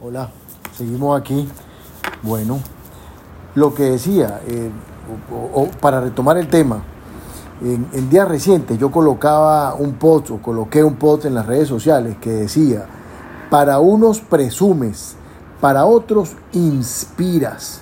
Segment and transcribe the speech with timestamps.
[0.00, 0.28] Hola,
[0.76, 1.48] seguimos aquí.
[2.22, 2.58] Bueno,
[3.54, 4.70] lo que decía, eh,
[5.54, 6.82] o- para retomar el tema,
[7.62, 11.68] en, en días recientes yo colocaba un post o coloqué un post en las redes
[11.68, 12.84] sociales que decía,
[13.50, 15.16] para unos presumes,
[15.60, 17.80] para otros inspiras.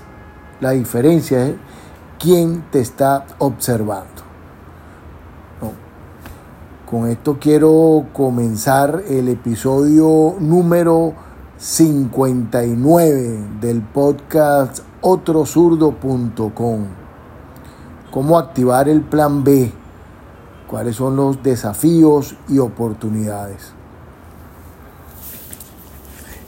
[0.60, 1.56] La diferencia es
[2.18, 4.22] quién te está observando.
[6.88, 11.14] Con esto quiero comenzar el episodio número
[11.56, 16.80] 59 del podcast otrozurdo.com.
[18.10, 19.70] Cómo activar el plan B.
[20.66, 23.72] Cuáles son los desafíos y oportunidades.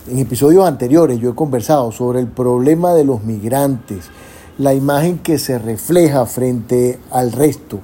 [0.09, 4.11] En episodios anteriores yo he conversado sobre el problema de los migrantes,
[4.59, 7.79] la imagen que se refleja frente al resto,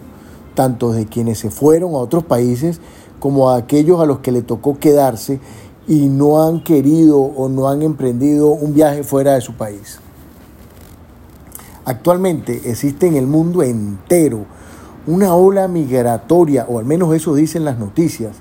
[0.54, 2.80] tanto de quienes se fueron a otros países
[3.20, 5.38] como a aquellos a los que le tocó quedarse
[5.88, 9.98] y no han querido o no han emprendido un viaje fuera de su país.
[11.84, 14.45] Actualmente existe en el mundo entero
[15.07, 18.37] una ola migratoria, o al menos eso dicen las noticias,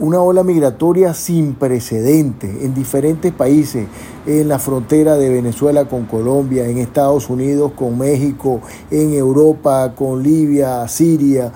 [0.00, 3.86] una ola migratoria sin precedentes en diferentes países,
[4.26, 10.22] en la frontera de Venezuela con Colombia, en Estados Unidos con México, en Europa con
[10.22, 11.52] Libia, Siria.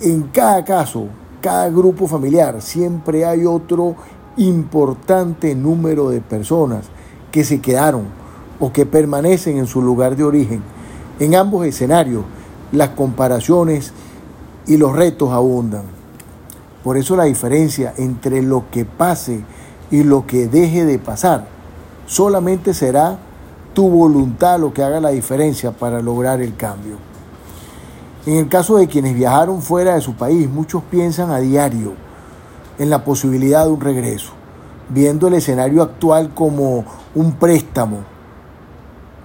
[0.00, 1.08] En cada caso,
[1.42, 3.96] cada grupo familiar, siempre hay otro
[4.38, 6.86] importante número de personas
[7.30, 8.04] que se quedaron
[8.58, 10.62] o que permanecen en su lugar de origen.
[11.18, 12.24] En ambos escenarios,
[12.70, 13.92] las comparaciones
[14.66, 15.82] y los retos abundan.
[16.82, 19.44] Por eso la diferencia entre lo que pase
[19.90, 21.46] y lo que deje de pasar
[22.06, 23.18] solamente será
[23.74, 27.11] tu voluntad lo que haga la diferencia para lograr el cambio.
[28.24, 31.94] En el caso de quienes viajaron fuera de su país, muchos piensan a diario
[32.78, 34.30] en la posibilidad de un regreso,
[34.90, 36.84] viendo el escenario actual como
[37.16, 37.98] un préstamo,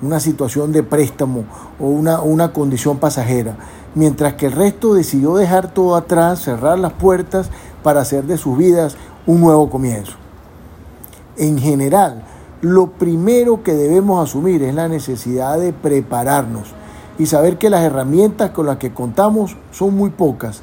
[0.02, 1.44] una situación de préstamo
[1.80, 3.56] o una, una condición pasajera,
[3.94, 7.52] mientras que el resto decidió dejar todo atrás, cerrar las puertas
[7.84, 8.98] para hacer de sus vidas
[9.28, 10.14] un nuevo comienzo.
[11.38, 12.24] En general,
[12.62, 16.74] lo primero que debemos asumir es la necesidad de prepararnos
[17.20, 20.62] y saber que las herramientas con las que contamos son muy pocas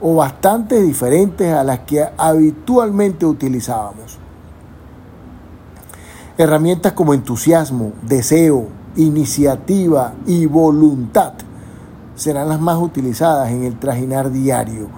[0.00, 4.18] o bastante diferentes a las que habitualmente utilizábamos.
[6.38, 11.34] Herramientas como entusiasmo, deseo, iniciativa y voluntad
[12.14, 14.88] serán las más utilizadas en el trajinar diario,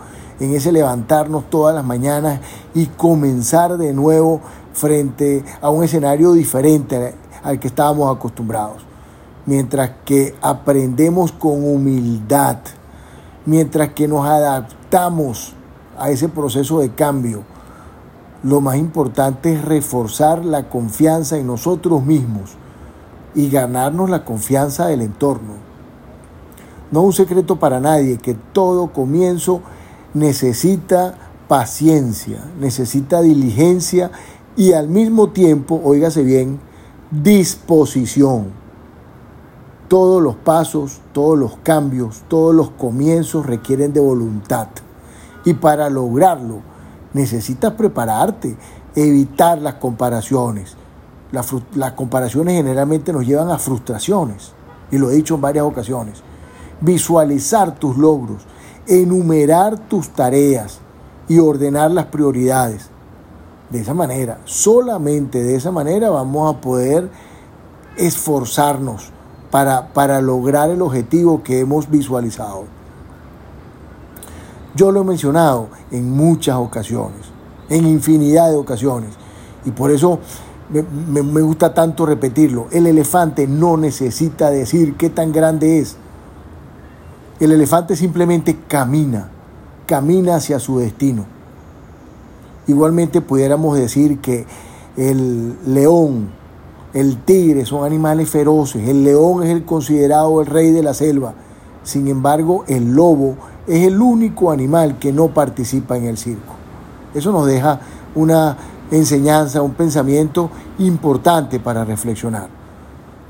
[0.41, 2.41] en ese levantarnos todas las mañanas
[2.75, 4.41] y comenzar de nuevo
[4.73, 8.92] frente a un escenario diferente al que estábamos acostumbrados.
[9.45, 12.59] Mientras que aprendemos con humildad,
[13.45, 15.55] mientras que nos adaptamos
[15.99, 17.43] a ese proceso de cambio,
[18.45, 22.53] lo más importante es reforzar la confianza en nosotros mismos
[23.35, 25.55] y ganarnos la confianza del entorno.
[26.91, 29.61] No es un secreto para nadie que todo comienzo
[30.15, 31.15] necesita
[31.49, 34.11] paciencia, necesita diligencia
[34.57, 36.61] y al mismo tiempo, oígase bien,
[37.11, 38.62] disposición.
[39.93, 44.69] Todos los pasos, todos los cambios, todos los comienzos requieren de voluntad.
[45.45, 46.63] Y para lograrlo,
[47.13, 48.57] necesitas prepararte,
[48.95, 50.77] evitar las comparaciones.
[51.31, 54.53] Las, las, comparaciones generalmente nos llevan a frustraciones,
[54.91, 56.23] y lo he dicho en varias ocasiones.
[56.81, 58.47] Visualizar tus logros,
[58.87, 60.79] enumerar tus tareas
[61.29, 62.89] y ordenar las prioridades.
[63.69, 67.11] De esa manera, solamente de esa manera vamos a poder
[67.99, 69.12] esforzarnos
[69.53, 72.65] para, para lograr el objetivo que hemos visualizado.
[74.75, 77.21] Yo lo he mencionado en muchas ocasiones,
[77.69, 79.11] en infinidad de ocasiones,
[79.67, 80.21] y por eso
[80.71, 82.69] me, me, me, gusta tanto repetirlo.
[82.73, 85.97] El elefante no necesita decir qué tan grande es.
[87.39, 89.29] El elefante simplemente camina,
[89.85, 91.27] camina hacia su destino.
[92.67, 94.47] Igualmente pudiéramos decir que
[94.97, 96.31] el león,
[96.95, 101.35] el tigre son animales feroces, el león es el considerado el rey de la selva.
[101.83, 103.37] Sin embargo, el lobo
[103.67, 106.55] es el único animal que no participa en el circo.
[107.15, 107.81] Eso nos deja
[108.15, 108.57] una
[108.91, 112.49] enseñanza, un pensamiento importante para reflexionar.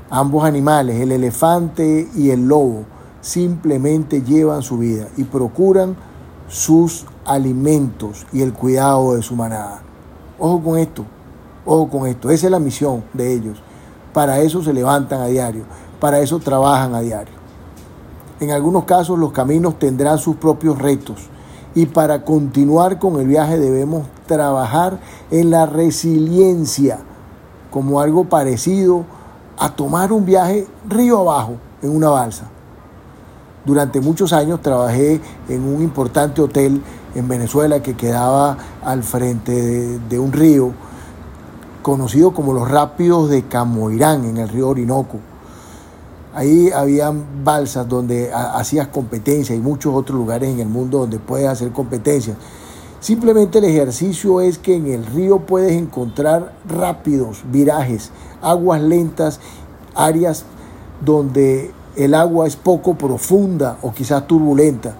[0.09, 2.83] Ambos animales, el elefante y el lobo,
[3.21, 5.95] simplemente llevan su vida y procuran
[6.49, 9.81] sus alimentos y el cuidado de su manada.
[10.37, 11.05] Ojo con esto,
[11.65, 13.61] ojo con esto, esa es la misión de ellos.
[14.13, 15.63] Para eso se levantan a diario,
[15.99, 17.33] para eso trabajan a diario.
[18.39, 21.29] En algunos casos los caminos tendrán sus propios retos
[21.75, 24.99] Y para continuar con el viaje debemos trabajar
[25.31, 26.99] en la resiliencia
[27.71, 29.05] como algo parecido
[29.57, 32.45] a tomar un viaje río abajo en una balsa.
[33.65, 36.81] Durante muchos años trabajé en un importante hotel
[37.15, 40.73] en Venezuela que quedaba al frente de, un río
[41.83, 45.19] conocido como los Rápidos de Camoirán en el río Orinoco.
[46.33, 51.47] Ahí habían balsas donde hacías competencia y muchos otros lugares en el mundo donde puedes
[51.47, 52.37] hacer competencias.
[52.99, 58.09] Simplemente el ejercicio es que en el río puedes encontrar rápidos, virajes,
[58.41, 59.39] aguas lentas,
[59.93, 60.45] áreas
[61.05, 64.95] donde el agua es poco profunda o quizás turbulenta.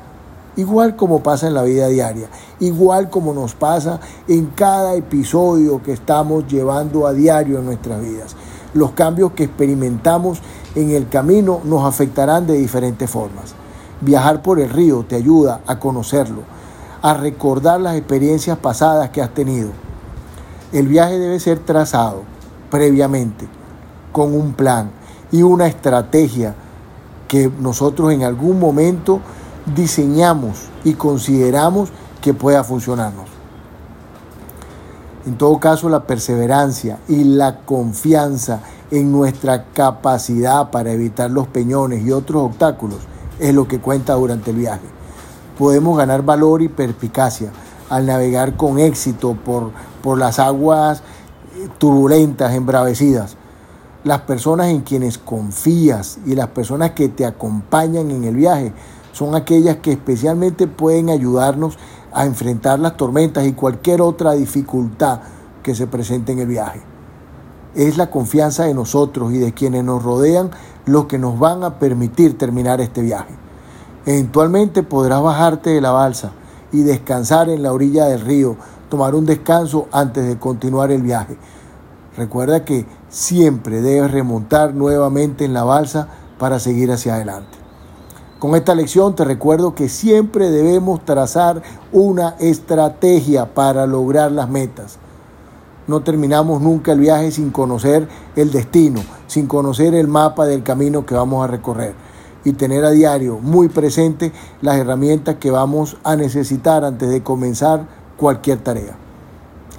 [0.55, 2.27] Igual como pasa en la vida diaria,
[2.59, 8.35] igual como nos pasa en cada episodio que estamos llevando a diario en nuestras vidas.
[8.75, 10.39] Los cambios que experimentamos
[10.75, 13.55] en el camino nos afectarán de diferentes formas.
[14.01, 16.41] Viajar por el río te ayuda a conocerlo,
[17.01, 19.71] a recordar las experiencias pasadas que has tenido.
[20.71, 22.21] El viaje debe ser trazado
[22.69, 23.47] previamente,
[24.11, 24.91] con un plan
[25.31, 26.55] y una estrategia
[27.27, 29.19] que nosotros en algún momento
[29.65, 31.89] diseñamos y consideramos
[32.21, 33.25] que pueda funcionarnos.
[35.25, 38.59] En todo caso, la perseverancia y la confianza
[38.91, 42.99] en nuestra capacidad para evitar los peñones y otros obstáculos
[43.39, 44.85] es lo que cuenta durante el viaje.
[45.57, 47.51] Podemos ganar valor y perspicacia
[47.89, 49.71] al navegar con éxito por,
[50.01, 51.03] por las aguas
[51.77, 53.37] turbulentas, embravecidas.
[54.03, 58.73] Las personas en quienes confías y las personas que te acompañan en el viaje
[59.13, 61.77] son aquellas que especialmente pueden ayudarnos
[62.11, 65.21] a enfrentar las tormentas y cualquier otra dificultad
[65.61, 66.81] que se presente en el viaje.
[67.75, 70.51] Es la confianza de nosotros y de quienes nos rodean
[70.85, 73.33] lo que nos van a permitir terminar este viaje.
[74.05, 76.31] Eventualmente podrás bajarte de la balsa
[76.71, 78.57] y descansar en la orilla del río,
[78.89, 81.37] tomar un descanso antes de continuar el viaje.
[82.17, 86.07] Recuerda que siempre debes remontar nuevamente en la balsa
[86.37, 87.62] para seguir hacia adelante.
[88.43, 91.63] Con esta lección te recuerdo que siempre debemos trazar
[91.93, 94.97] una estrategia para lograr las metas.
[95.87, 98.05] No terminamos nunca el viaje sin conocer
[98.35, 101.93] el destino, sin conocer el mapa del camino que vamos a recorrer
[102.43, 107.87] y tener a diario muy presente las herramientas que vamos a necesitar antes de comenzar
[108.17, 108.97] cualquier tarea.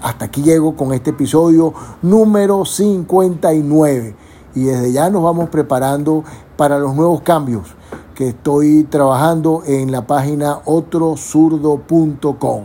[0.00, 4.16] Hasta aquí llego con este episodio número 59
[4.55, 6.25] y desde ya nos vamos preparando
[6.56, 7.75] para los nuevos cambios
[8.14, 12.64] que estoy trabajando en la página otrosurdo.com.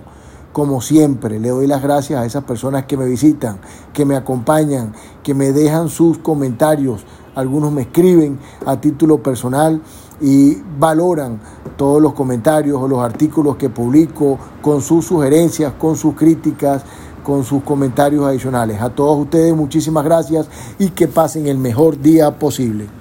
[0.54, 3.60] Como siempre, le doy las gracias a esas personas que me visitan,
[3.94, 4.94] que me acompañan,
[5.24, 7.06] que me dejan sus comentarios.
[7.36, 9.82] Algunos me escriben a título personal
[10.22, 11.40] y valoran
[11.78, 16.84] todos los comentarios o los artículos que publico con sus sugerencias, con sus críticas,
[17.24, 18.82] con sus comentarios adicionales.
[18.82, 20.48] A todos ustedes muchísimas gracias
[20.78, 22.99] y que pasen el mejor día posible.